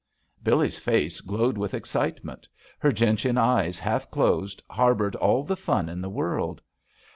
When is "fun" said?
5.55-5.89